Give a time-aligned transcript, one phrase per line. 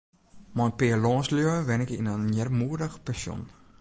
[0.55, 3.41] Mei in pear lânslju wenne ik yn in earmoedich pensjon.